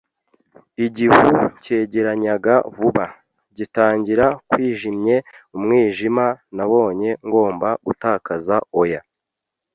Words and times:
igihu 0.85 1.21
cyegeranyaga 1.63 2.55
vuba, 2.75 3.05
gitangira 3.57 4.25
kwijimye 4.49 5.15
umwijima. 5.55 6.25
Nabonye 6.55 7.11
ngomba 7.27 7.69
gutakaza 7.85 8.55
oya 8.81 9.01